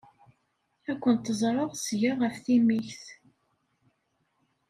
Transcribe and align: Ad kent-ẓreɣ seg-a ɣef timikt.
Ad 0.89 0.97
kent-ẓreɣ 1.03 1.71
seg-a 1.85 2.11
ɣef 2.21 2.35
timikt. 2.45 3.05